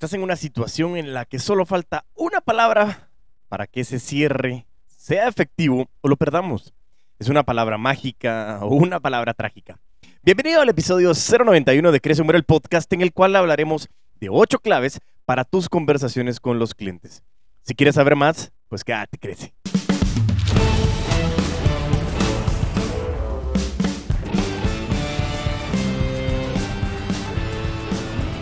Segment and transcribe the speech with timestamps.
[0.00, 3.10] estás en una situación en la que solo falta una palabra
[3.50, 6.72] para que ese cierre sea efectivo o lo perdamos.
[7.18, 9.78] Es una palabra mágica o una palabra trágica.
[10.22, 14.58] Bienvenido al episodio 091 de Crece Muere el podcast en el cual hablaremos de ocho
[14.60, 17.22] claves para tus conversaciones con los clientes.
[17.60, 19.52] Si quieres saber más, pues quédate, crece.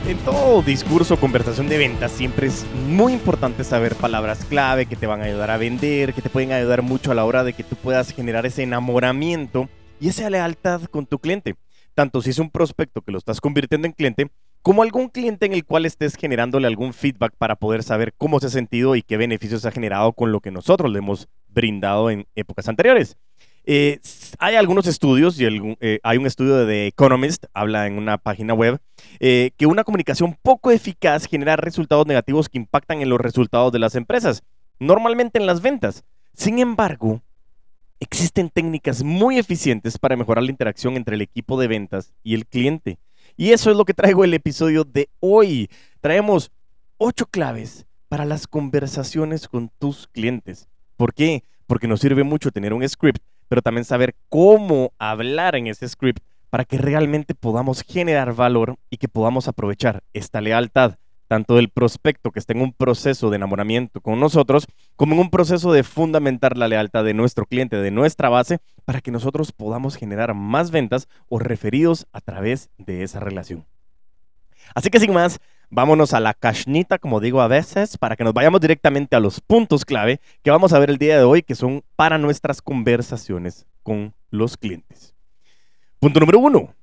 [0.09, 4.97] En todo discurso o conversación de ventas siempre es muy importante saber palabras clave que
[4.97, 7.53] te van a ayudar a vender, que te pueden ayudar mucho a la hora de
[7.53, 9.69] que tú puedas generar ese enamoramiento
[10.01, 11.57] y esa lealtad con tu cliente.
[11.95, 14.31] Tanto si es un prospecto que lo estás convirtiendo en cliente,
[14.63, 18.47] como algún cliente en el cual estés generándole algún feedback para poder saber cómo se
[18.47, 22.27] ha sentido y qué beneficios ha generado con lo que nosotros le hemos brindado en
[22.35, 23.19] épocas anteriores.
[23.71, 24.01] Eh,
[24.39, 28.55] hay algunos estudios, y eh, hay un estudio de The Economist, habla en una página
[28.55, 28.81] web,
[29.21, 33.79] eh, que una comunicación poco eficaz genera resultados negativos que impactan en los resultados de
[33.79, 34.43] las empresas,
[34.79, 36.03] normalmente en las ventas.
[36.33, 37.21] Sin embargo,
[38.01, 42.47] existen técnicas muy eficientes para mejorar la interacción entre el equipo de ventas y el
[42.47, 42.99] cliente.
[43.37, 45.69] Y eso es lo que traigo el episodio de hoy.
[46.01, 46.51] Traemos
[46.97, 50.71] ocho claves para las conversaciones con tus clientes.
[50.97, 51.45] ¿Por qué?
[51.67, 56.23] Porque nos sirve mucho tener un script pero también saber cómo hablar en ese script
[56.51, 60.97] para que realmente podamos generar valor y que podamos aprovechar esta lealtad,
[61.29, 65.31] tanto del prospecto que está en un proceso de enamoramiento con nosotros, como en un
[65.31, 69.97] proceso de fundamentar la lealtad de nuestro cliente, de nuestra base, para que nosotros podamos
[69.97, 73.67] generar más ventas o referidos a través de esa relación.
[74.75, 75.39] Así que sin más,
[75.71, 79.41] vámonos a la cashnita, como digo a veces, para que nos vayamos directamente a los
[79.41, 83.67] puntos clave que vamos a ver el día de hoy, que son para nuestras conversaciones
[83.83, 85.15] con los clientes.
[85.99, 86.75] Punto número uno.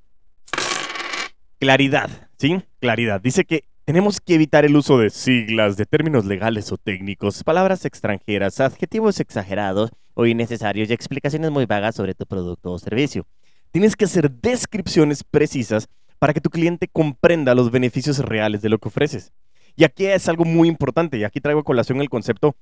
[1.58, 2.62] Claridad, ¿sí?
[2.80, 3.20] Claridad.
[3.20, 7.84] Dice que tenemos que evitar el uso de siglas, de términos legales o técnicos, palabras
[7.84, 13.26] extranjeras, adjetivos exagerados o innecesarios y explicaciones muy vagas sobre tu producto o servicio.
[13.70, 15.88] Tienes que hacer descripciones precisas
[16.18, 19.32] para que tu cliente comprenda los beneficios reales de lo que ofreces.
[19.76, 22.56] Y aquí es algo muy importante, y aquí traigo a colación el concepto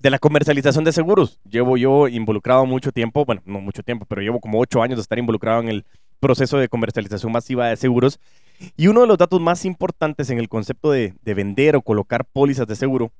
[0.00, 1.38] de la comercialización de seguros.
[1.48, 5.02] Llevo yo involucrado mucho tiempo, bueno, no mucho tiempo, pero llevo como ocho años de
[5.02, 5.84] estar involucrado en el
[6.18, 8.18] proceso de comercialización masiva de seguros.
[8.76, 12.66] Y uno de los datos más importantes en el concepto de, vender o colocar pólizas
[12.66, 13.12] de seguro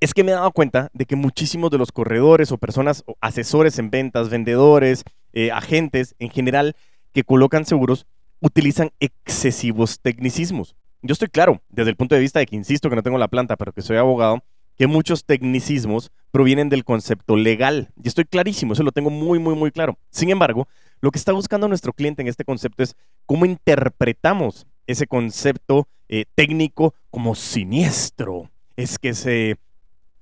[0.00, 3.16] es que me he dado cuenta de que muchísimos de los corredores o personas, o
[3.20, 5.04] asesores en ventas, vendedores,
[5.34, 6.74] eh, agentes en general,
[7.12, 8.06] que colocan seguros,
[8.40, 10.74] utilizan excesivos tecnicismos.
[11.02, 13.28] Yo estoy claro, desde el punto de vista de que insisto que no tengo la
[13.28, 14.42] planta, pero que soy abogado,
[14.76, 17.90] que muchos tecnicismos provienen del concepto legal.
[18.02, 19.98] Y estoy clarísimo, eso lo tengo muy, muy, muy claro.
[20.10, 20.68] Sin embargo,
[21.00, 22.96] lo que está buscando nuestro cliente en este concepto es
[23.26, 28.50] cómo interpretamos ese concepto eh, técnico como siniestro.
[28.76, 29.56] Es que se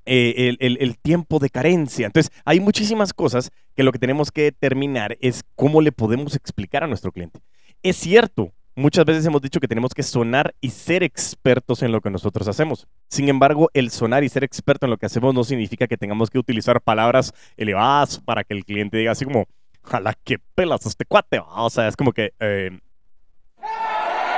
[0.07, 2.07] eh, el, el, tiempo de carencia.
[2.07, 6.83] Entonces, hay muchísimas cosas que lo que tenemos que determinar es cómo le podemos explicar
[6.83, 7.41] a nuestro cliente.
[7.83, 12.01] Es cierto, muchas veces hemos dicho que tenemos que sonar y ser expertos en lo
[12.01, 12.87] que nosotros hacemos.
[13.09, 16.31] Sin embargo, el sonar y ser experto en lo que hacemos no significa que tengamos
[16.31, 19.47] que utilizar palabras elevadas para que el cliente diga así como,
[19.83, 21.41] jala que pelas este cuate.
[21.41, 22.33] O sea, es como que...
[22.41, 22.79] Eh,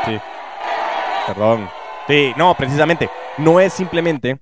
[0.05, 0.19] sí.
[1.27, 1.69] Perdón.
[2.07, 3.09] Sí, no, precisamente.
[3.39, 4.39] No es simplemente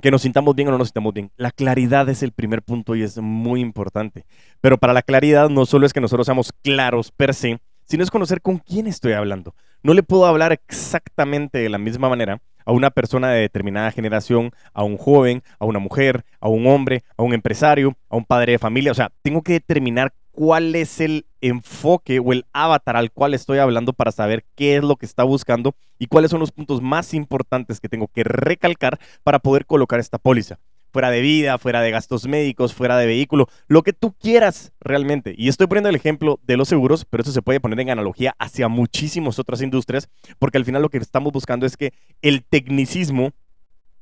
[0.00, 1.30] que nos sintamos bien o no nos sintamos bien.
[1.36, 4.24] La claridad es el primer punto y es muy importante.
[4.60, 8.10] Pero para la claridad no solo es que nosotros seamos claros per se, sino es
[8.10, 9.54] conocer con quién estoy hablando.
[9.82, 14.50] No le puedo hablar exactamente de la misma manera a una persona de determinada generación,
[14.74, 18.52] a un joven, a una mujer, a un hombre, a un empresario, a un padre
[18.52, 18.92] de familia.
[18.92, 23.58] O sea, tengo que determinar cuál es el enfoque o el avatar al cual estoy
[23.58, 27.14] hablando para saber qué es lo que está buscando y cuáles son los puntos más
[27.14, 30.58] importantes que tengo que recalcar para poder colocar esta póliza
[30.92, 35.34] fuera de vida, fuera de gastos médicos, fuera de vehículo, lo que tú quieras realmente.
[35.36, 38.34] Y estoy poniendo el ejemplo de los seguros, pero eso se puede poner en analogía
[38.38, 43.32] hacia muchísimas otras industrias, porque al final lo que estamos buscando es que el tecnicismo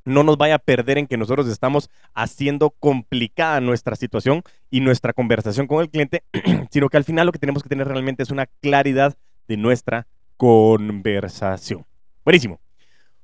[0.07, 5.13] no nos vaya a perder en que nosotros estamos haciendo complicada nuestra situación y nuestra
[5.13, 6.23] conversación con el cliente,
[6.71, 9.17] sino que al final lo que tenemos que tener realmente es una claridad
[9.49, 10.07] de nuestra
[10.37, 11.85] conversación.
[12.25, 12.61] Buenísimo.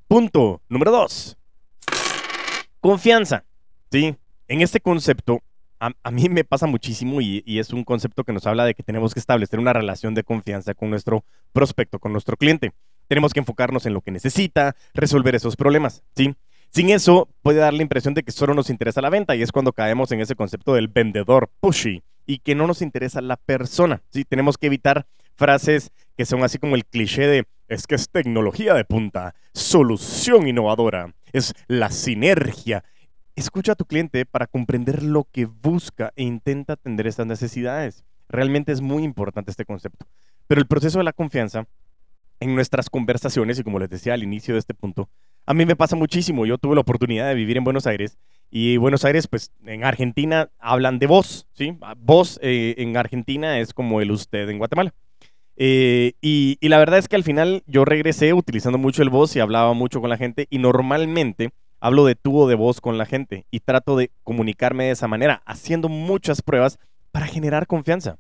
[0.09, 1.39] Punto número dos.
[2.81, 3.45] Confianza.
[3.93, 4.17] Sí,
[4.49, 5.43] en este concepto,
[5.79, 8.83] a, mí me pasa muchísimo y, y, es un concepto que nos habla de que
[8.83, 12.73] tenemos que establecer una relación de confianza con nuestro prospecto, con nuestro cliente.
[13.07, 16.35] Tenemos que enfocarnos en lo que necesita, resolver esos problemas, ¿sí?
[16.71, 19.53] Sin eso, puede dar la impresión de que solo nos interesa la venta y es
[19.53, 24.01] cuando caemos en ese concepto del vendedor pushy y que no nos interesa la persona,
[24.09, 24.25] ¿sí?
[24.25, 28.75] Tenemos que evitar frases que son así como el cliché de es que es tecnología
[28.75, 32.85] de punta, solución innovadora, es la sinergia.
[33.35, 38.05] Escucha a tu cliente para comprender lo que busca e intenta atender esas necesidades.
[38.29, 40.07] Realmente es muy importante este concepto.
[40.47, 41.67] Pero el proceso de la confianza
[42.41, 45.09] en nuestras conversaciones, y como les decía al inicio de este punto,
[45.47, 46.45] a mí me pasa muchísimo.
[46.45, 48.19] Yo tuve la oportunidad de vivir en Buenos Aires
[48.51, 51.79] y Buenos Aires, pues en Argentina hablan de vos, ¿sí?
[51.97, 54.93] Vos eh, en Argentina es como el usted en Guatemala.
[55.57, 59.37] Eh, y, y, la verdad es que al final yo regresé utilizando mucho el voz
[59.37, 61.53] y hablaba mucho con la gente y normalmente
[61.83, 65.09] hablo de tú o de voz con la gente y trato de comunicarme de esa
[65.09, 66.79] manera, haciendo muchas pruebas
[67.11, 68.19] para generar confianza.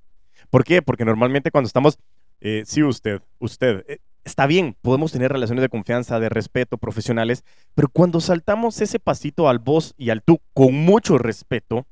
[0.50, 0.82] ¿Por qué?
[0.82, 1.97] Porque normalmente cuando estamos,
[2.41, 7.44] eh, sí usted, usted, eh, está bien, podemos tener relaciones de confianza, de respeto, profesionales,
[7.76, 11.87] pero cuando saltamos ese pasito al vos y al tú con mucho respeto,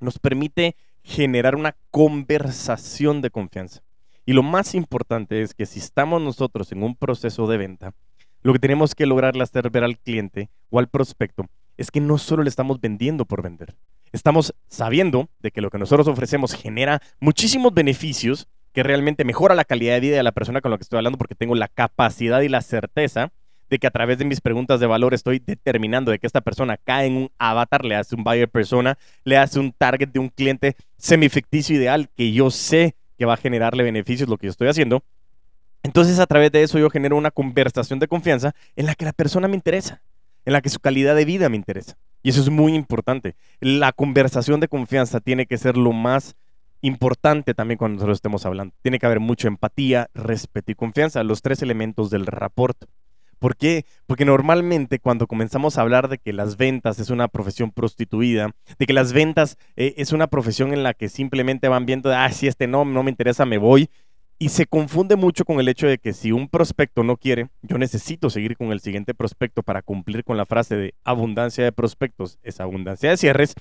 [0.00, 0.74] nos permite
[1.04, 3.82] generar una conversación de confianza.
[4.26, 7.94] Y lo más importante es que si estamos nosotros en un proceso de venta,
[8.42, 11.46] lo que tenemos que lograr hacer ver al cliente o al prospecto
[11.76, 13.76] es que no solo le estamos vendiendo por vender,
[14.12, 19.64] estamos sabiendo de que lo que nosotros ofrecemos genera muchísimos beneficios que realmente mejora la
[19.64, 22.40] calidad de vida de la persona con la que estoy hablando porque tengo la capacidad
[22.42, 23.32] y la certeza
[23.70, 26.76] de que a través de mis preguntas de valor estoy determinando de que esta persona
[26.76, 30.28] cae en un avatar, le hace un buyer persona, le hace un target de un
[30.28, 34.68] cliente semificticio ideal que yo sé que va a generarle beneficios lo que yo estoy
[34.68, 35.02] haciendo.
[35.88, 39.14] Entonces a través de eso yo genero una conversación de confianza en la que la
[39.14, 40.02] persona me interesa,
[40.44, 41.96] en la que su calidad de vida me interesa.
[42.22, 43.36] Y eso es muy importante.
[43.58, 46.36] La conversación de confianza tiene que ser lo más
[46.82, 48.74] importante también cuando nosotros estemos hablando.
[48.82, 52.76] Tiene que haber mucha empatía, respeto y confianza, los tres elementos del rapport.
[53.38, 53.86] ¿Por qué?
[54.06, 58.86] Porque normalmente cuando comenzamos a hablar de que las ventas es una profesión prostituida, de
[58.86, 62.46] que las ventas eh, es una profesión en la que simplemente van viendo, ah, si
[62.46, 63.88] este no, no me interesa, me voy,
[64.38, 67.76] y se confunde mucho con el hecho de que si un prospecto no quiere, yo
[67.76, 72.38] necesito seguir con el siguiente prospecto para cumplir con la frase de abundancia de prospectos
[72.42, 73.54] es abundancia de cierres.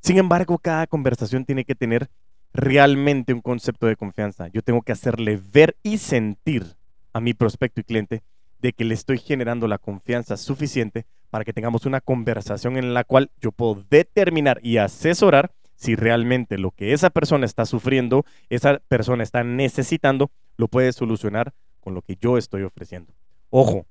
[0.00, 2.08] Sin embargo, cada conversación tiene que tener
[2.52, 4.48] realmente un concepto de confianza.
[4.48, 6.66] Yo tengo que hacerle ver y sentir
[7.12, 8.22] a mi prospecto y cliente
[8.60, 13.04] de que le estoy generando la confianza suficiente para que tengamos una conversación en la
[13.04, 18.80] cual yo puedo determinar y asesorar si realmente lo que esa persona está sufriendo, esa
[18.88, 23.14] persona está necesitando, lo puede solucionar con lo que yo estoy ofreciendo.
[23.48, 23.86] Ojo,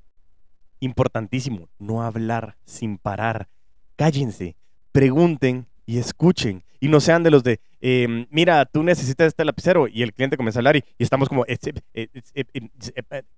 [0.82, 3.48] importantísimo, no hablar sin parar.
[3.96, 4.58] Cállense,
[4.92, 6.64] pregunten y escuchen.
[6.80, 10.38] Y no sean de los de, em, mira, tú necesitas este lapicero y el cliente
[10.38, 11.46] comienza a hablar y, estamos como,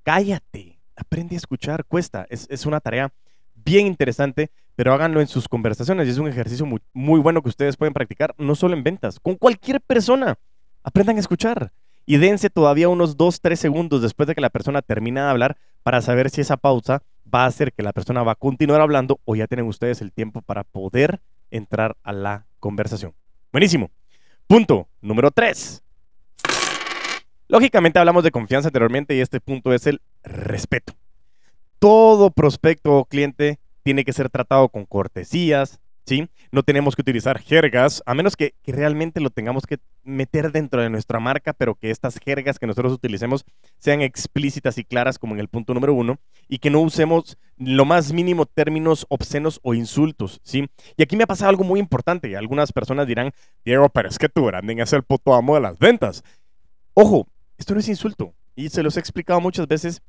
[0.03, 3.13] cállate aprende a escuchar, cuesta, es, una tarea
[3.55, 7.75] bien interesante, pero háganlo en sus conversaciones y es un ejercicio muy, bueno que ustedes
[7.75, 10.39] pueden practicar, no solo en ventas, con cualquier persona.
[10.83, 11.73] Aprendan a escuchar
[12.05, 15.57] y dense todavía unos 2, 3 segundos después de que la persona termina de hablar
[15.83, 19.19] para saber si esa pausa va a hacer que la persona va a continuar hablando
[19.25, 21.19] o ya tienen ustedes el tiempo para poder
[21.51, 23.13] entrar a la conversación.
[23.51, 23.91] Buenísimo.
[24.47, 25.83] Punto número 3.
[27.49, 30.93] Lógicamente hablamos de confianza anteriormente y este punto es el respeto.
[31.79, 33.59] Todo prospecto o cliente
[33.89, 36.29] tiene que ser tratado con cortesías, ¿sí?
[36.51, 40.91] No tenemos que utilizar jergas, a menos que, realmente lo tengamos que meter dentro de
[40.91, 43.45] nuestra marca, pero que estas jergas que nosotros utilicemos
[43.79, 47.83] sean explícitas y claras como en el punto número uno, y que no usemos lo
[47.83, 50.69] más mínimo términos obscenos o insultos, ¿sí?
[50.95, 53.31] Y aquí me ha pasado algo muy importante, algunas personas dirán,
[53.65, 56.23] Diego, pero es que tu branding es el puto amo de las ventas.
[56.93, 57.25] Ojo,
[57.57, 58.35] esto no es insulto.
[58.55, 60.03] Y se los he explicado muchas veces,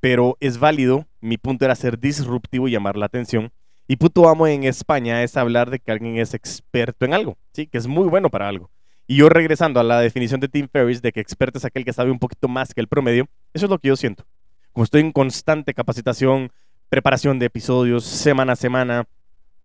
[0.00, 1.06] pero es válido.
[1.20, 3.50] Mi punto era ser disruptivo y llamar la atención.
[3.86, 7.66] Y puto amo en España es hablar de que alguien es experto en algo, ¿sí?
[7.66, 8.70] Que es muy bueno para algo.
[9.06, 11.94] Y yo regresando a la definición de Tim Ferriss de que experto es aquel que
[11.94, 14.26] sabe un poquito más que el promedio, eso es lo que yo siento.
[14.72, 16.52] Como estoy en constante capacitación,
[16.90, 19.06] preparación de episodios semana a semana,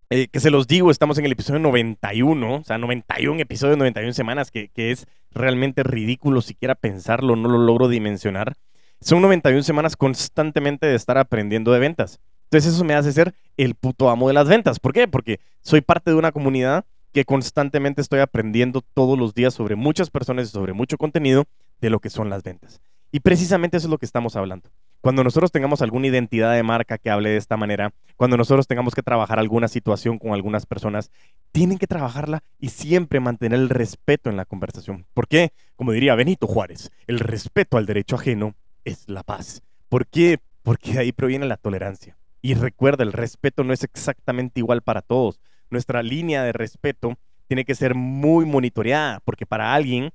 [0.10, 4.14] eh, que se los digo, estamos en el episodio 91, o sea, 91 episodios, 91
[4.14, 8.56] semanas, que, que es realmente ridículo siquiera pensarlo, no lo logro dimensionar.
[9.04, 12.22] Son 91 semanas constantemente de estar aprendiendo de ventas.
[12.46, 14.80] Entonces eso me hace ser el puto amo de las ventas.
[14.80, 15.10] ¿Por qué?
[15.10, 20.10] Porque soy parte de una comunidad que constantemente estoy aprendiendo todos los días sobre muchas
[20.10, 21.44] personas y sobre mucho contenido
[21.82, 22.80] de lo que son las ventas.
[23.12, 24.70] Y precisamente eso es lo que estamos hablando.
[25.02, 28.96] Cuando nosotros tengamos alguna identidad de marca que hable de esta manera, cuando nosotros tengamos
[28.96, 31.12] que trabajar alguna situación con algunas personas,
[31.52, 35.06] tienen que trabajarla y siempre mantener el respeto en la conversación.
[35.14, 35.52] ¿Por qué?
[35.76, 39.62] Como diría Benito Juárez, el respeto al derecho ajeno es la paz.
[39.90, 40.40] ¿Por qué?
[40.62, 42.18] Porque ahí proviene la tolerancia.
[42.42, 45.40] Y recuerda, el respeto no es exactamente igual para todos.
[45.70, 50.12] Nuestra línea de respeto tiene que ser muy monitoreada, porque para alguien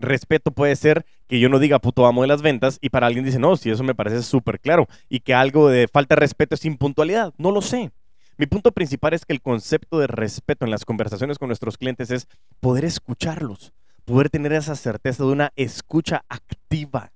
[0.00, 3.24] Respeto puede ser que yo no diga puto amo de las ventas y para alguien
[3.24, 6.54] dice, no, si eso me parece súper claro y que algo de falta de respeto
[6.54, 7.34] es impuntualidad.
[7.36, 7.92] No lo sé.
[8.38, 12.10] Mi punto principal es que el concepto de respeto en las conversaciones con nuestros clientes
[12.10, 12.26] es
[12.60, 13.74] poder escucharlos,
[14.06, 17.12] poder tener esa certeza de una escucha activa.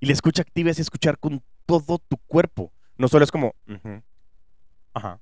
[0.00, 2.72] Y la escucha activa es escuchar con todo tu cuerpo.
[2.98, 3.54] No solo es como,
[4.94, 5.20] ajá,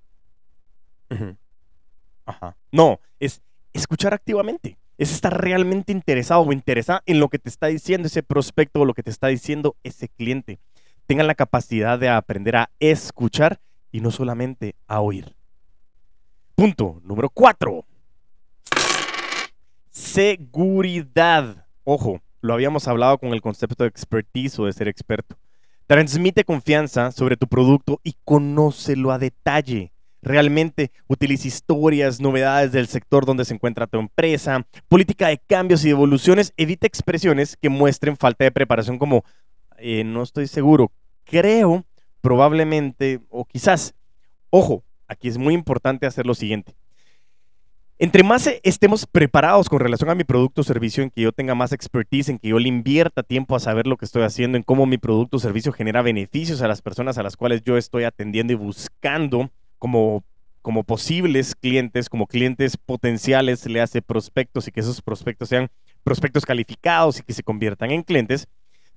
[2.26, 2.56] ajá.
[2.72, 4.78] No, es escuchar activamente.
[4.96, 8.84] Es estar realmente interesado o interesada en lo que te está diciendo ese prospecto o
[8.84, 10.60] lo que te está diciendo ese cliente.
[11.06, 15.34] Tengan la capacidad de aprender a escuchar y no solamente a oír.
[16.54, 17.84] Punto número cuatro.
[19.90, 21.66] Seguridad.
[21.82, 25.38] Ojo, lo habíamos hablado con el concepto de expertise o de ser experto.
[25.86, 29.92] Transmite confianza sobre tu producto y conócelo a detalle.
[30.20, 35.90] Realmente utiliza historias, novedades del sector donde se encuentra tu empresa, política de cambios y
[35.90, 36.52] evoluciones.
[36.58, 39.24] Evita expresiones que muestren falta de preparación como
[39.78, 40.92] eh, no estoy seguro,
[41.24, 41.86] creo,
[42.20, 43.94] probablemente o quizás.
[44.50, 46.74] Ojo, aquí es muy importante hacer lo siguiente.
[47.96, 51.54] Entre más estemos preparados con relación a mi producto o servicio, en que yo tenga
[51.54, 54.64] más expertise, en que yo le invierta tiempo a saber lo que estoy haciendo, en
[54.64, 58.02] cómo mi producto o servicio genera beneficios a las personas a las cuales yo estoy
[58.02, 59.48] atendiendo y buscando
[59.78, 60.24] como,
[60.60, 65.70] como posibles clientes, como clientes potenciales, le hace prospectos y que esos prospectos sean
[66.02, 68.48] prospectos calificados y que se conviertan en clientes,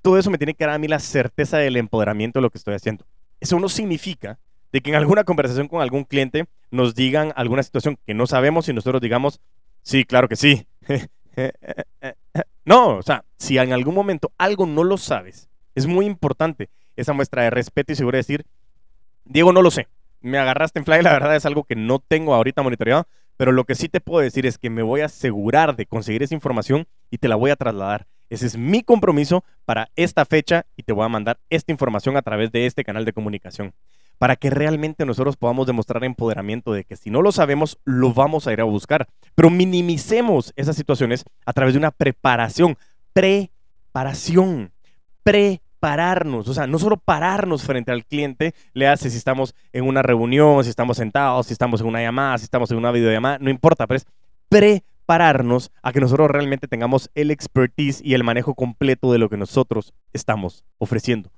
[0.02, 2.58] todo eso me tiene que dar a mí la certeza del empoderamiento de lo que
[2.58, 3.06] estoy haciendo.
[3.40, 4.40] Eso no significa
[4.72, 8.68] de que en alguna conversación con algún cliente nos digan alguna situación que no sabemos
[8.68, 9.40] y nosotros digamos,
[9.82, 10.68] sí, claro que sí.
[12.66, 17.14] no, o sea, si en algún momento algo no lo sabes, es muy importante esa
[17.14, 18.46] muestra de respeto y seguro decir,
[19.24, 19.88] Diego, no lo sé.
[20.20, 23.08] Me agarraste en fly, la verdad es algo que no tengo ahorita monitoreado,
[23.38, 26.24] pero lo que sí te puedo decir es que me voy a asegurar de conseguir
[26.24, 28.08] esa información y te la voy a trasladar.
[28.30, 32.24] Ese es mi compromiso para esta fecha y te voy a mandar esta información a
[32.24, 33.74] través de este canal de comunicación
[34.18, 38.48] para que realmente nosotros podamos demostrar empoderamiento de que si no lo sabemos, lo vamos
[38.48, 39.08] a ir a buscar.
[39.36, 42.78] Pero minimicemos esas situaciones a través de una preparación,
[43.14, 44.72] preparación,
[45.24, 50.02] prepararnos, o sea, no solo pararnos frente al cliente, le hace si estamos en una
[50.02, 53.50] reunión, si estamos sentados, si estamos en una llamada, si estamos en una videollamada, no
[53.50, 54.08] importa, pero es
[54.50, 59.38] prepararnos a que nosotros realmente tengamos el expertise y el manejo completo de lo que
[59.38, 61.30] nosotros estamos ofreciendo.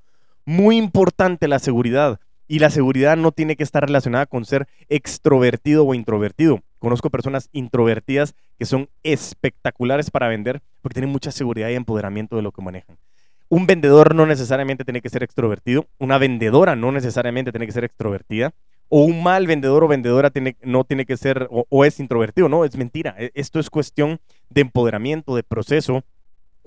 [0.45, 2.19] Muy importante la seguridad.
[2.51, 6.63] Y la seguridad no tiene que estar relacionada con ser extrovertido o introvertido.
[6.79, 12.41] Conozco personas introvertidas que son espectaculares para vender porque tienen mucha seguridad y empoderamiento de
[12.41, 12.97] lo que manejan.
[13.49, 17.83] Un vendedor no necesariamente tiene que ser extrovertido, una vendedora no necesariamente tiene que ser
[17.83, 18.51] extrovertida,
[18.87, 20.31] o un mal vendedor o vendedora
[20.63, 23.13] no tiene que ser o, o es introvertido, no, es mentira.
[23.19, 26.03] E, esto es cuestión de empoderamiento, de proceso.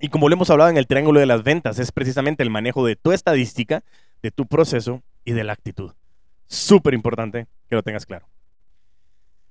[0.00, 2.86] Y como lo hemos hablado en el triángulo de las ventas, es precisamente el manejo
[2.86, 3.82] de tu estadística,
[4.22, 5.92] de tu proceso y de la actitud.
[6.46, 8.28] Súper importante que lo tengas claro.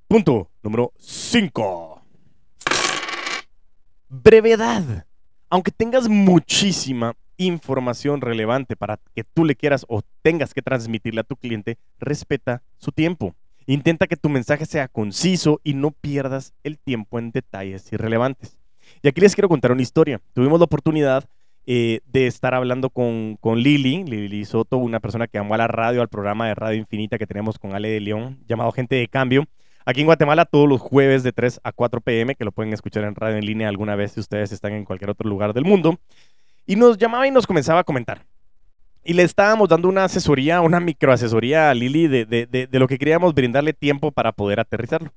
[0.08, 2.02] Punto número 5.
[4.10, 5.06] Brevedad.
[5.50, 11.26] Aunque tengas muchísima información relevante para que tú le quieras o tengas que transmitirle a
[11.26, 13.36] tu cliente, respeta su tiempo.
[13.66, 18.60] Intenta que tu mensaje sea conciso y no pierdas el tiempo en detalles irrelevantes.
[19.02, 20.22] Y aquí les quiero contar una historia.
[20.34, 21.28] Tuvimos la oportunidad
[21.68, 25.68] eh, de estar hablando con, con Lili, Lili Soto, una persona que amó a la
[25.68, 29.08] radio, al programa de Radio Infinita que tenemos con Ale de León, llamado Gente de
[29.08, 29.46] Cambio.
[29.86, 33.04] Aquí en Guatemala todos los jueves de 3 a 4 pm, que lo pueden escuchar
[33.04, 36.00] en radio en línea alguna vez si ustedes están en cualquier otro lugar del mundo.
[36.66, 38.26] Y nos llamaba y nos comenzaba a comentar.
[39.04, 43.00] Y le estábamos dando una asesoría, una microasesoría a Lili de, de, de, lo que
[43.00, 45.12] queríamos brindarle tiempo para poder aterrizarlo.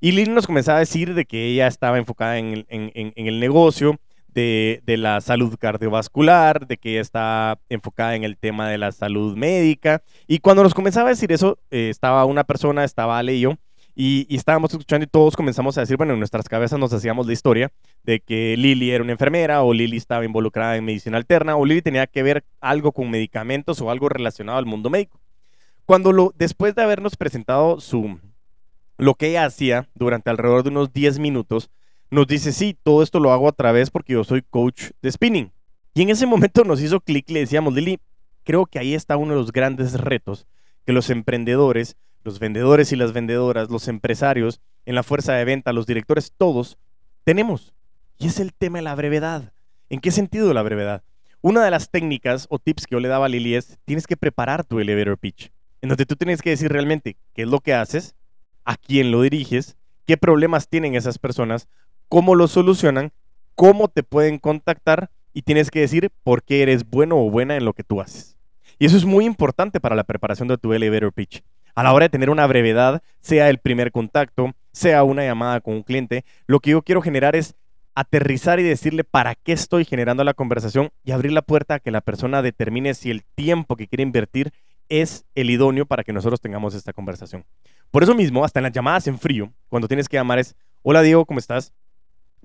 [0.00, 3.40] Y Lili nos comenzaba a decir de que ella estaba enfocada en en, en el
[3.40, 3.98] negocio,
[4.36, 9.34] de, la salud cardiovascular, de que ella está enfocada en el tema de la salud
[9.34, 10.02] médica.
[10.26, 13.54] Y cuando nos comenzaba a decir eso, eh, estaba una persona, estaba Ale y yo,
[13.94, 17.32] y, estábamos escuchando y todos comenzamos a decir, bueno, en nuestras cabezas nos hacíamos la
[17.32, 21.64] historia de que Lili era una enfermera o Lili estaba involucrada en medicina alterna o
[21.64, 25.18] Lili tenía que ver algo con medicamentos o algo relacionado al mundo médico.
[25.86, 28.18] Cuando después de habernos presentado su,
[28.98, 31.70] lo que ella hacía durante alrededor de unos 10 minutos,
[32.10, 35.52] nos dice, sí, todo esto lo hago a través porque yo soy coach de spinning.
[35.94, 37.98] Y en ese momento nos hizo clic le decíamos, Lili,
[38.44, 40.46] creo que ahí está uno de los grandes retos
[40.84, 45.72] que los emprendedores, los vendedores y las vendedoras, los empresarios, en la fuerza de venta,
[45.72, 46.78] los directores, todos
[47.24, 47.74] tenemos.
[48.18, 49.52] Y es el tema de la brevedad.
[49.90, 51.02] ¿En qué sentido la brevedad?
[51.42, 54.16] Una de las técnicas o tips que yo le daba a Lili es, tienes que
[54.16, 55.50] preparar tu elevator pitch,
[55.82, 58.14] en donde tú tienes que decir realmente qué es lo que haces,
[58.64, 61.68] a quién lo diriges, qué problemas tienen esas personas,
[62.08, 63.12] cómo lo solucionan
[63.56, 67.64] cómo te pueden contactar y tienes que decir por qué eres bueno o buena en
[67.64, 68.36] lo que tú haces.
[68.78, 71.42] Y eso es muy importante para la preparación de tu elevator pitch.
[71.74, 75.74] A la hora de tener una brevedad, sea el primer contacto, sea una llamada con
[75.74, 77.54] un cliente, lo que yo quiero generar es
[77.94, 81.90] aterrizar y decirle para qué estoy generando la conversación y abrir la puerta a que
[81.90, 84.52] la persona determine si el tiempo que quiere invertir
[84.90, 87.44] es el idóneo para que nosotros tengamos esta conversación.
[87.90, 91.00] Por eso mismo, hasta en las llamadas en frío, cuando tienes que llamar es, hola
[91.00, 91.72] Diego, ¿cómo estás?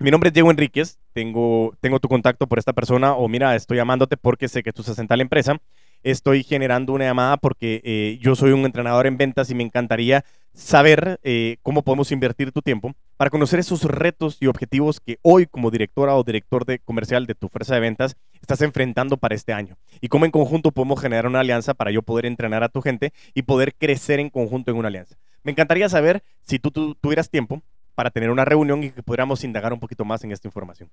[0.02, 3.78] Mi nombre es Diego Enríquez, tengo, tengo tu contacto por esta persona o mira, estoy
[3.78, 5.58] llamándote porque sé que tú estás en tal empresa.
[6.02, 10.26] Estoy generando una llamada porque eh, yo soy un entrenador en ventas y me encantaría
[10.56, 15.46] saber eh, cómo podemos invertir tu tiempo para conocer esos retos y objetivos que hoy
[15.46, 19.54] como directora o director de comercial de tu fuerza de ventas estás enfrentando para este
[19.54, 22.82] año y cómo en conjunto podemos generar una alianza para yo poder entrenar a tu
[22.82, 25.16] gente y poder crecer en conjunto en una alianza.
[25.44, 27.62] Me encantaría saber si tú tuvieras tiempo
[28.02, 30.90] para tener una reunión y que pudiéramos indagar un poquito más en esta información.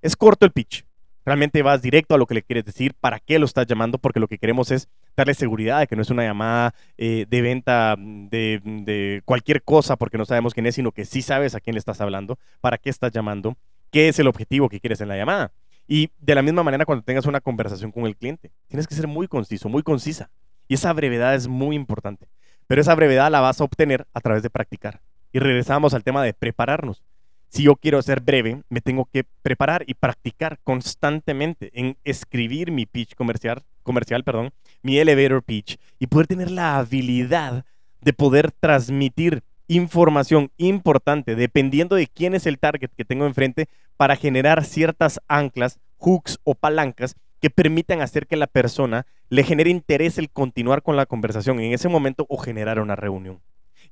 [0.00, 0.82] Es corto el pitch.
[1.26, 4.18] Realmente vas directo a lo que le quieres decir, para qué lo estás llamando, porque
[4.18, 7.96] lo que queremos es darle seguridad de que no es una llamada eh, de venta
[7.98, 11.74] de, de, cualquier cosa porque no sabemos quién es, sino que sí sabes a quién
[11.74, 13.58] le estás hablando, para qué estás llamando,
[13.90, 15.52] qué es el objetivo que quieres en la llamada.
[15.86, 19.06] Y de la misma manera cuando tengas una conversación con el cliente, tienes que ser
[19.06, 20.30] muy conciso, muy concisa.
[20.66, 22.30] Y esa brevedad es muy importante.
[22.66, 25.02] Pero esa brevedad la vas a obtener a través de practicar.
[25.32, 27.02] Y regresamos al tema de prepararnos.
[27.48, 32.84] Si yo quiero ser breve, me tengo que preparar y practicar constantemente en escribir mi
[32.84, 37.64] pitch comercial, comercial perdón, mi elevator pitch, y poder tener la habilidad
[38.00, 44.16] de poder transmitir información importante dependiendo de quién es el target que tengo enfrente para
[44.16, 50.18] generar ciertas anclas, hooks o palancas que permitan hacer que la persona le genere interés
[50.18, 53.40] el continuar con la conversación en ese momento o generar una reunión.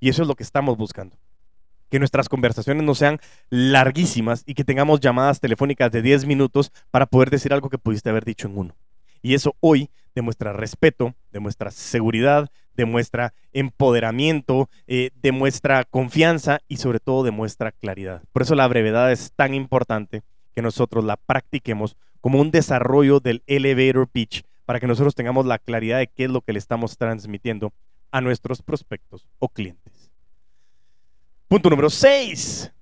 [0.00, 1.16] Y eso es lo que estamos buscando.
[1.90, 7.06] Que nuestras conversaciones no sean larguísimas y que tengamos llamadas telefónicas de 10 minutos para
[7.06, 8.76] poder decir algo que pudiste haber dicho en uno.
[9.22, 17.24] Y eso hoy demuestra respeto, demuestra seguridad, demuestra empoderamiento, eh, demuestra confianza y sobre todo
[17.24, 18.22] demuestra claridad.
[18.32, 20.22] Por eso la brevedad es tan importante
[20.54, 25.58] que nosotros la practiquemos como un desarrollo del elevator pitch para que nosotros tengamos la
[25.58, 27.72] claridad de qué es lo que le estamos transmitiendo
[28.10, 30.05] a nuestros prospectos o clientes.
[31.48, 32.72] Punto número 6.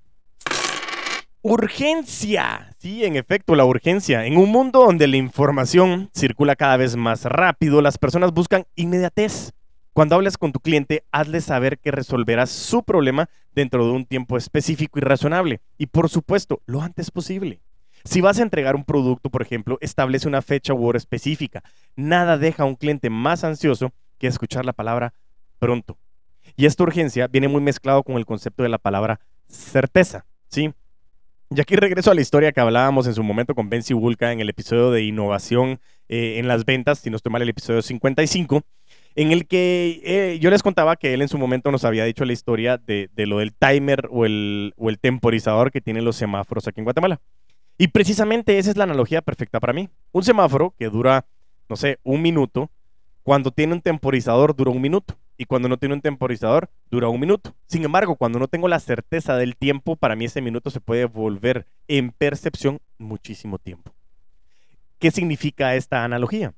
[1.43, 2.75] Urgencia.
[2.79, 4.25] Sí, en efecto, la urgencia.
[4.25, 9.53] En un mundo donde la información circula cada vez más rápido, las personas buscan inmediatez.
[9.93, 14.39] Cuando hables con tu cliente, hazle saber que resolverás su problema dentro de un tiempo
[14.39, 15.61] específico y razonable.
[15.77, 17.61] Y por supuesto, lo antes posible.
[18.05, 21.63] Si vas a entregar un producto, por ejemplo, establece una fecha u hora específica.
[21.97, 25.13] Nada deja a un cliente más ansioso que escuchar la palabra
[25.59, 25.99] pronto.
[26.57, 30.73] Y esta urgencia viene muy mezclado con el concepto de la palabra certeza, ¿sí?
[31.51, 34.41] Y aquí regreso a la historia que hablábamos en su momento con Ben Vulca en
[34.41, 35.79] el episodio de innovación
[36.09, 38.63] eh, en las ventas, si no estoy mal, el episodio 55,
[39.15, 42.25] en el que eh, yo les contaba que él en su momento nos había dicho
[42.25, 46.67] la historia de, lo del timer o el, o el temporizador que tienen los semáforos
[46.67, 47.21] aquí en Guatemala.
[47.79, 49.89] Y precisamente esa es la analogía perfecta para mí.
[50.13, 51.27] Un semáforo que dura,
[51.69, 52.71] no sé, un minuto,
[53.23, 55.17] cuando tiene un temporizador dura un minuto.
[55.37, 57.55] Y cuando no tiene un temporizador, dura un minuto.
[57.67, 61.07] Sin embargo, cuando no tengo la certeza del tiempo, para mí ese minuto se puede
[61.07, 63.93] volver en percepción muchísimo tiempo.
[64.99, 66.55] ¿Qué significa esta analogía?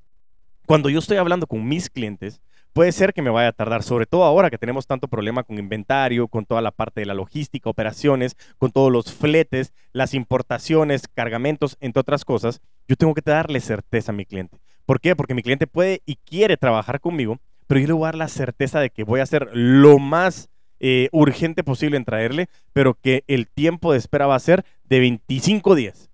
[0.65, 2.41] Cuando yo estoy hablando con mis clientes,
[2.73, 5.57] puede ser que me vaya a tardar, sobre todo ahora que tenemos tanto problema con
[5.57, 11.07] inventario, con toda la parte de la logística, operaciones, con todos los fletes, las importaciones,
[11.07, 14.59] cargamentos, entre otras cosas, yo tengo que darle certeza a mi cliente.
[14.85, 15.15] ¿Por qué?
[15.15, 18.27] Porque mi cliente puede y quiere trabajar conmigo, pero yo le voy a dar la
[18.27, 20.49] certeza de que voy a hacer lo más
[20.79, 24.99] eh, urgente posible en traerle, pero que el tiempo de espera va a ser de
[24.99, 26.09] 25 días.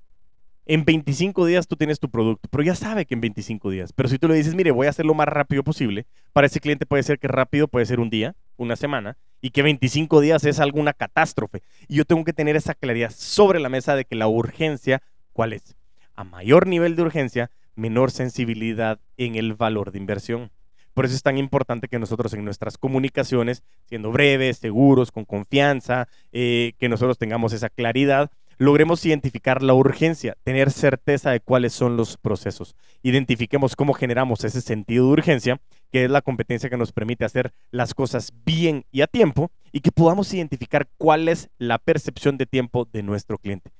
[0.66, 3.92] En 25 días tú tienes tu producto, pero ya sabe que en 25 días.
[3.92, 6.62] Pero si tú le dices, mire, voy a hacer lo más rápido posible, para ese
[6.62, 10.46] cliente puede ser que rápido puede ser un día, una semana, y que 25 días
[10.46, 11.62] es alguna catástrofe.
[11.89, 15.02] Y yo tengo que tener esa claridad sobre la mesa de que la urgencia,
[15.34, 15.76] ¿cuál es?
[16.16, 20.50] A mayor nivel de urgencia, menor sensibilidad en el valor de inversión.
[20.93, 26.08] Por eso es tan importante que nosotros en nuestras comunicaciones, siendo breves, seguros, con confianza,
[26.32, 31.97] eh, que nosotros tengamos esa claridad, logremos identificar la urgencia, tener certeza de cuáles son
[31.97, 32.75] los procesos.
[33.01, 37.53] Identifiquemos cómo generamos ese sentido de urgencia, que es la competencia que nos permite hacer
[37.71, 42.45] las cosas bien y a tiempo, y que podamos identificar cuál es la percepción de
[42.45, 43.71] tiempo de nuestro cliente.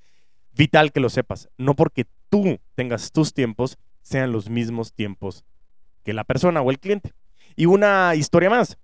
[0.56, 5.46] Vital que lo sepas, no porque tú tengas tus tiempos, sean los mismos tiempos
[6.04, 7.12] que la persona o el cliente.
[7.56, 8.78] Y una historia más.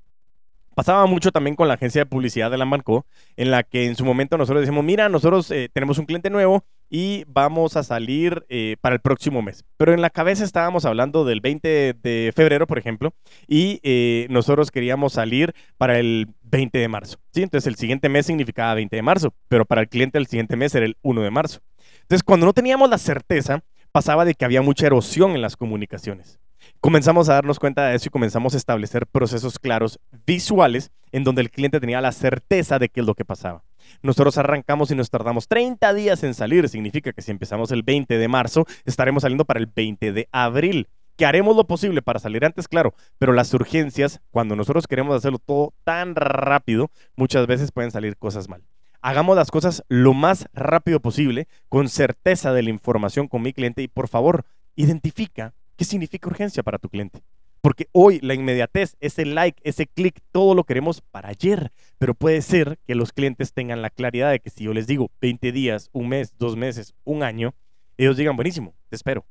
[0.76, 3.06] Pasaba mucho también con la agencia de publicidad de la Banco,
[3.36, 6.64] en la que en su momento nosotros decimos, mira, nosotros eh, tenemos un cliente nuevo
[6.90, 9.66] y vamos a salir eh, para el próximo mes.
[9.76, 13.14] Pero en la cabeza estábamos hablando del 20 de febrero, por ejemplo,
[13.46, 17.18] y eh, nosotros queríamos salir para el 20 de marzo.
[17.34, 17.44] ¿sí?
[17.44, 20.74] Entonces el siguiente mes significaba 20 de marzo, pero para el cliente el siguiente mes
[20.76, 21.60] era el 1 de marzo.
[22.04, 26.40] Entonces cuando no teníamos la certeza, pasaba de que había mucha erosión en las comunicaciones.
[26.82, 31.42] Comenzamos a darnos cuenta de eso y comenzamos a establecer procesos claros, visuales, en donde
[31.42, 33.64] el cliente tenía la certeza de qué es lo que pasaba.
[34.02, 36.70] Nosotros arrancamos y nos tardamos 30 días en salir.
[36.70, 40.88] Significa que si empezamos el 20 de marzo, estaremos saliendo para el 20 de abril.
[41.18, 45.38] Que haremos lo posible para salir antes, claro, pero las urgencias, cuando nosotros queremos hacerlo
[45.38, 48.64] todo tan rápido, muchas veces pueden salir cosas mal.
[49.02, 53.82] Hagamos las cosas lo más rápido posible, con certeza de la información con mi cliente
[53.82, 54.46] y por favor,
[54.76, 57.24] identifica ¿Qué significa urgencia para tu cliente?
[57.62, 61.72] Porque hoy la inmediatez, ese like, ese clic, todo lo queremos para ayer.
[61.98, 65.10] Pero puede ser que los clientes tengan la claridad de que si yo les digo
[65.22, 67.56] 20 días, un mes, dos meses, un año,
[67.98, 69.26] ellos digan, buenísimo, te espero,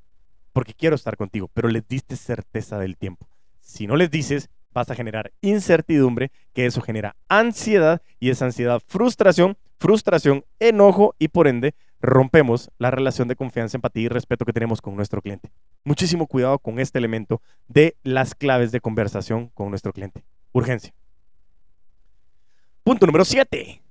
[0.55, 3.29] porque quiero estar contigo, pero les diste certeza del tiempo.
[3.61, 8.81] Si no les dices, vas a generar incertidumbre, que eso genera ansiedad y esa ansiedad
[8.87, 14.53] frustración, frustración, enojo y por ende rompemos la relación de confianza, empatía y respeto que
[14.53, 15.51] tenemos con nuestro cliente.
[15.85, 20.25] Muchísimo cuidado con este elemento de las claves de conversación con nuestro cliente.
[20.53, 20.95] Urgencia.
[22.85, 23.83] Punto número 7.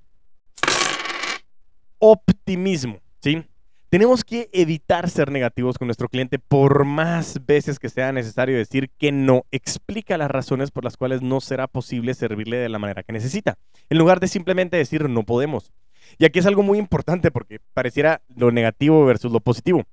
[2.00, 3.00] Optimismo.
[3.22, 3.43] ¿sí?
[3.89, 8.89] Tenemos que evitar ser negativos con nuestro cliente por más veces que sea necesario decir
[8.98, 9.46] que no.
[9.52, 13.58] Explica las razones por las cuales no será posible servirle de la manera que necesita,
[13.89, 15.72] en lugar de simplemente decir no podemos.
[16.17, 19.84] Y aquí es algo muy importante porque pareciera lo negativo versus lo positivo.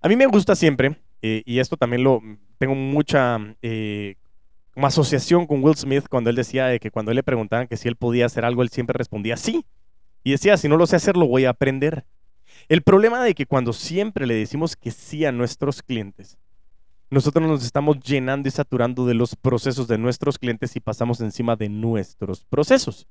[0.00, 2.22] A mí me gusta siempre, eh, y esto también lo
[2.58, 4.16] tengo mucha eh,
[4.76, 7.88] asociación con Will Smith cuando él decía de que cuando él le preguntaban que si
[7.88, 9.64] él podía hacer algo, él siempre respondía sí.
[10.22, 12.04] Y decía, si no lo sé hacer, lo voy a aprender.
[12.68, 16.36] El problema de que cuando siempre le decimos que sí a nuestros clientes,
[17.10, 21.54] nosotros nos estamos llenando y saturando de los procesos de nuestros clientes y pasamos encima
[21.54, 23.06] de nuestros procesos.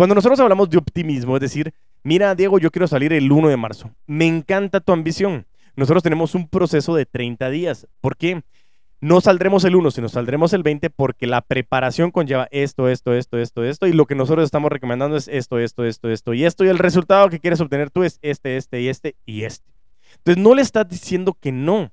[0.00, 3.58] Cuando nosotros hablamos de optimismo, es decir, mira, Diego, yo quiero salir el 1 de
[3.58, 3.90] marzo.
[4.06, 5.44] Me encanta tu ambición.
[5.76, 7.86] Nosotros tenemos un proceso de 30 días.
[8.00, 8.40] ¿Por qué?
[9.02, 13.36] No saldremos el 1, sino saldremos el 20 porque la preparación conlleva esto, esto, esto,
[13.36, 13.86] esto, esto.
[13.86, 16.64] Y lo que nosotros estamos recomendando es esto, esto, esto, esto y esto.
[16.64, 19.70] Y el resultado que quieres obtener tú es este, este y este y este.
[20.16, 21.92] Entonces no le estás diciendo que no.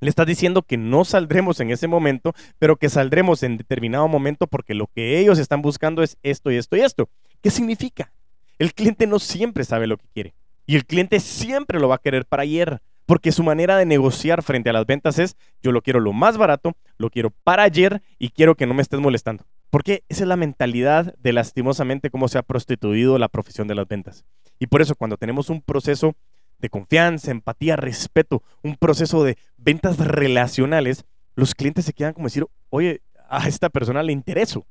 [0.00, 4.46] Le estás diciendo que no saldremos en ese momento, pero que saldremos en determinado momento
[4.46, 7.08] porque lo que ellos están buscando es esto y esto y esto.
[7.42, 8.12] ¿Qué significa?
[8.58, 10.34] El cliente no siempre sabe lo que quiere.
[10.66, 12.80] Y el cliente siempre lo va a querer para ayer.
[13.06, 16.36] Porque su manera de negociar frente a las ventas es, yo lo quiero lo más
[16.36, 19.46] barato, lo quiero para ayer y quiero que no me estés molestando.
[19.70, 23.86] Porque esa es la mentalidad de lastimosamente cómo se ha prostituido la profesión de las
[23.86, 24.24] ventas.
[24.58, 26.16] Y por eso cuando tenemos un proceso
[26.58, 32.46] de confianza, empatía, respeto, un proceso de ventas relacionales, los clientes se quedan como decir,
[32.70, 34.66] oye, a esta persona le intereso,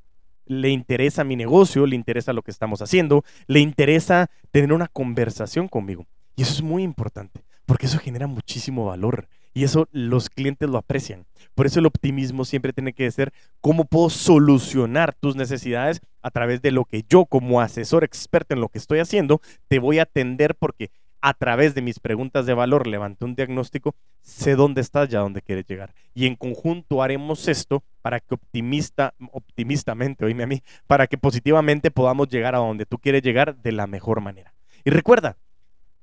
[0.46, 5.68] le interesa mi negocio, le interesa lo que estamos haciendo, le interesa tener una conversación
[5.68, 6.06] conmigo.
[6.36, 10.78] Y eso es muy importante, porque eso genera muchísimo valor y eso los clientes lo
[10.78, 11.26] aprecian.
[11.56, 16.62] Por eso el optimismo siempre tiene que ser cómo puedo solucionar tus necesidades a través
[16.62, 20.04] de lo que yo como asesor experto en lo que estoy haciendo te voy a
[20.04, 20.92] atender porque
[21.26, 25.22] a través de mis preguntas de valor levanté un diagnóstico, sé dónde estás y a
[25.22, 25.92] dónde quieres llegar.
[26.14, 31.90] Y en conjunto haremos esto para que optimista, optimistamente, oíme a mí, para que positivamente
[31.90, 34.54] podamos llegar a donde tú quieres llegar de la mejor manera.
[34.84, 35.36] Y recuerda,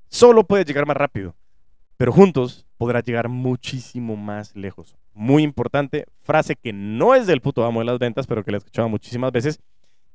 [0.08, 1.36] solo puedes llegar más rápido,
[1.96, 4.96] pero juntos podrás llegar muchísimo más lejos.
[5.14, 8.56] Muy importante, frase que no es del puto amo de las ventas, pero que la
[8.56, 9.60] he escuchado muchísimas veces.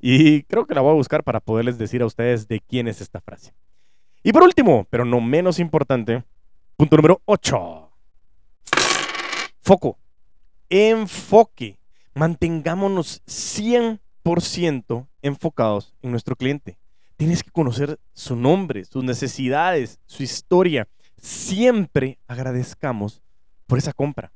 [0.02, 3.00] Y creo que la voy a buscar para poderles decir a ustedes de quién es
[3.00, 3.54] esta frase.
[4.24, 6.24] Y por último, pero no menos importante,
[6.76, 7.90] punto número 8.
[9.62, 9.98] Foco.
[10.70, 11.78] Enfoque.
[12.14, 16.78] Mantengámonos 100% enfocados en nuestro cliente.
[17.16, 20.88] Tienes que conocer su nombre, sus necesidades, su historia.
[21.18, 23.22] Siempre agradezcamos
[23.66, 24.32] por esa compra.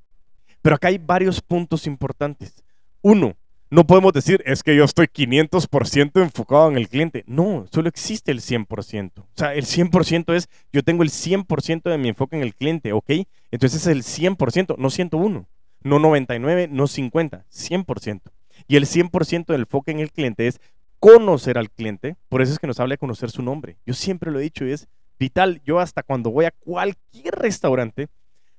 [0.61, 2.63] Pero acá hay varios puntos importantes.
[3.01, 3.35] Uno,
[3.71, 7.23] no podemos decir, es que yo estoy 500% enfocado en el cliente.
[7.25, 9.21] No, solo existe el 100%.
[9.21, 12.91] O sea, el 100% es, yo tengo el 100% de mi enfoque en el cliente,
[12.91, 13.09] ¿ok?
[13.49, 15.47] Entonces es el 100%, no 101,
[15.83, 18.21] no 99, no 50, 100%.
[18.67, 20.59] Y el 100% del enfoque en el cliente es
[20.99, 22.17] conocer al cliente.
[22.27, 23.77] Por eso es que nos habla de conocer su nombre.
[23.85, 25.61] Yo siempre lo he dicho y es vital.
[25.63, 28.09] Yo hasta cuando voy a cualquier restaurante,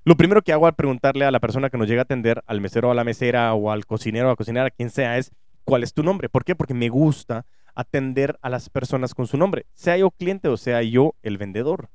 [0.05, 2.61] lo primero que hago al preguntarle a la persona que nos llega a atender, al
[2.61, 5.33] mesero o a la mesera o al cocinero o a la cocinera, quien sea, es
[5.65, 6.29] cuál es tu nombre.
[6.29, 6.55] ¿Por qué?
[6.55, 10.83] Porque me gusta atender a las personas con su nombre, sea yo cliente o sea
[10.83, 11.89] yo el vendedor.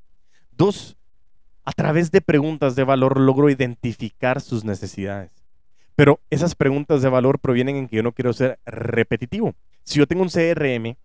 [0.51, 0.97] Dos,
[1.65, 5.31] a través de preguntas de valor logro identificar sus necesidades.
[5.95, 9.55] Pero esas preguntas de valor provienen en que yo no quiero ser repetitivo.
[9.83, 10.95] Si yo tengo un CRM,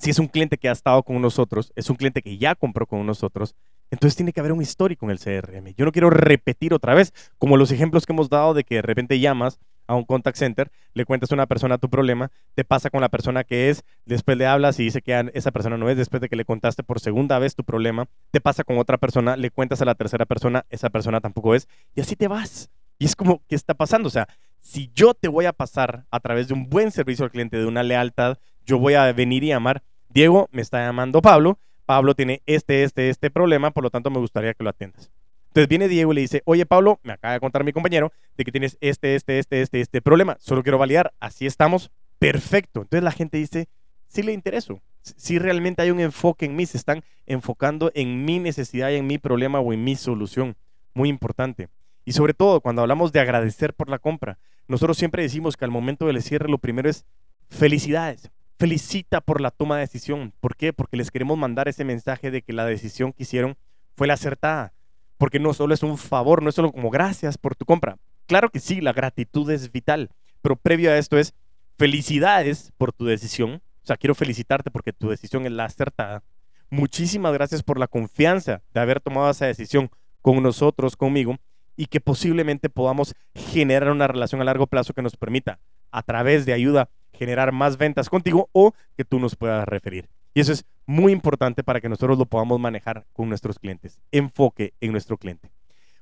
[0.00, 2.86] si es un cliente que ha estado con nosotros, es un cliente que ya compró
[2.86, 3.54] con nosotros,
[3.90, 5.74] entonces tiene que haber un histórico en el CRM.
[5.76, 8.82] Yo no quiero repetir otra vez, como los ejemplos que hemos dado de que de
[8.82, 12.88] repente llamas a un contact center, le cuentas a una persona tu problema, te pasa
[12.88, 15.98] con la persona que es, después le hablas y dice que esa persona no es,
[15.98, 19.36] después de que le contaste por segunda vez tu problema, te pasa con otra persona,
[19.36, 22.70] le cuentas a la tercera persona, esa persona tampoco es, y así te vas.
[22.98, 24.06] Y es como, ¿qué está pasando?
[24.06, 24.28] O sea,
[24.60, 27.66] si yo te voy a pasar a través de un buen servicio al cliente, de
[27.66, 32.42] una lealtad, yo voy a venir y llamar, Diego, me está llamando Pablo, Pablo tiene
[32.46, 35.10] este, este, este problema, por lo tanto me gustaría que lo atiendas.
[35.48, 38.44] Entonces viene Diego y le dice, oye Pablo, me acaba de contar mi compañero de
[38.44, 40.36] que tienes este, este, este, este, este problema.
[40.40, 42.82] Solo quiero validar, así estamos, perfecto.
[42.82, 43.68] Entonces la gente dice,
[44.08, 48.38] sí le intereso, si realmente hay un enfoque en mí, se están enfocando en mi
[48.38, 50.56] necesidad y en mi problema o en mi solución.
[50.94, 51.68] Muy importante.
[52.04, 55.70] Y sobre todo, cuando hablamos de agradecer por la compra, nosotros siempre decimos que al
[55.70, 57.04] momento del cierre lo primero es
[57.48, 58.30] felicidades.
[58.60, 60.32] Felicita por la toma de decisión.
[60.38, 60.72] ¿Por qué?
[60.72, 63.56] Porque les queremos mandar ese mensaje de que la decisión que hicieron
[63.96, 64.72] fue la acertada
[65.20, 67.98] porque no solo es un favor, no es solo como gracias por tu compra.
[68.24, 70.08] Claro que sí, la gratitud es vital,
[70.40, 71.34] pero previo a esto es
[71.76, 73.60] felicidades por tu decisión.
[73.82, 76.22] O sea, quiero felicitarte porque tu decisión es la acertada.
[76.70, 79.90] Muchísimas gracias por la confianza de haber tomado esa decisión
[80.22, 81.36] con nosotros, conmigo,
[81.76, 86.46] y que posiblemente podamos generar una relación a largo plazo que nos permita, a través
[86.46, 86.88] de ayuda,
[87.20, 90.08] generar más ventas contigo o que tú nos puedas referir.
[90.32, 94.00] Y eso es muy importante para que nosotros lo podamos manejar con nuestros clientes.
[94.10, 95.50] Enfoque en nuestro cliente.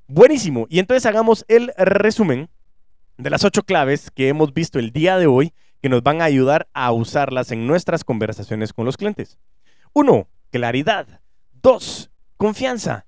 [0.07, 0.69] Buenísimo.
[0.71, 2.49] Y entonces hagamos el resumen
[3.17, 5.53] de las ocho claves que hemos visto el día de hoy
[5.83, 9.39] que nos van a ayudar a usarlas en nuestras conversaciones con los clientes.
[9.93, 11.21] Uno, claridad.
[11.51, 13.07] Dos, confianza.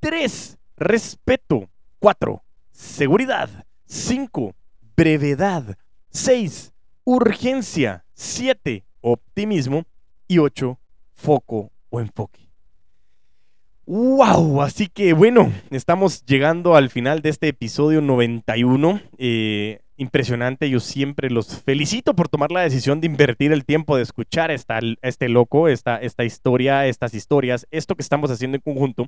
[0.00, 1.70] Tres, respeto.
[2.00, 3.66] Cuatro, seguridad.
[3.86, 4.56] Cinco,
[4.96, 5.78] brevedad.
[6.10, 6.71] Seis,
[7.04, 8.04] urgencia.
[8.14, 9.84] Siete, optimismo
[10.28, 10.78] y 8,
[11.12, 12.48] foco o enfoque.
[13.84, 14.62] ¡Wow!
[14.62, 19.00] Así que bueno, estamos llegando al final de este episodio 91.
[19.18, 24.02] Eh, impresionante, yo siempre los felicito por tomar la decisión de invertir el tiempo de
[24.02, 29.06] escuchar esta, este loco, esta, esta historia, estas historias, esto que estamos haciendo en conjunto.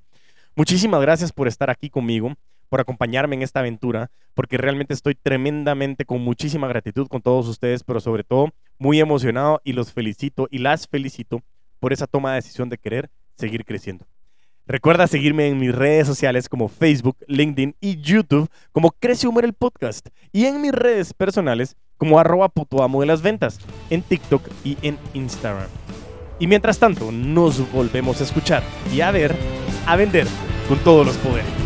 [0.56, 2.34] Muchísimas gracias por estar aquí conmigo
[2.68, 7.84] por acompañarme en esta aventura, porque realmente estoy tremendamente con muchísima gratitud con todos ustedes,
[7.84, 11.42] pero sobre todo muy emocionado y los felicito y las felicito
[11.80, 14.06] por esa toma de decisión de querer seguir creciendo.
[14.66, 19.52] Recuerda seguirme en mis redes sociales como Facebook, LinkedIn y YouTube como Crece Humor el
[19.52, 23.58] Podcast y en mis redes personales como arroba putoamo de las ventas
[23.90, 25.68] en TikTok y en Instagram.
[26.38, 29.36] Y mientras tanto, nos volvemos a escuchar y a ver,
[29.86, 30.26] a vender
[30.68, 31.63] con todos los poderes.